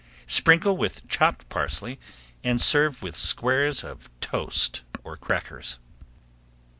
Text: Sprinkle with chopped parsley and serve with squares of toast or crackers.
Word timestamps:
Sprinkle 0.25 0.77
with 0.77 1.07
chopped 1.07 1.47
parsley 1.47 1.99
and 2.43 2.59
serve 2.59 3.03
with 3.03 3.15
squares 3.15 3.83
of 3.83 4.09
toast 4.19 4.81
or 5.03 5.15
crackers. 5.15 5.77